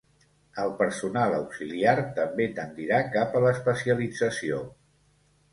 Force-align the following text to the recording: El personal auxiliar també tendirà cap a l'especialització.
El 0.61 0.71
personal 0.79 1.35
auxiliar 1.41 1.93
també 2.17 2.47
tendirà 2.61 3.03
cap 3.17 3.37
a 3.37 3.43
l'especialització. 3.45 4.65